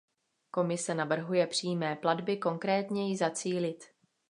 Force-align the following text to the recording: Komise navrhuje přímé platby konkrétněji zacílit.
Komise 0.51 0.95
navrhuje 0.95 1.47
přímé 1.47 1.95
platby 1.95 2.37
konkrétněji 2.37 3.17
zacílit. 3.17 3.83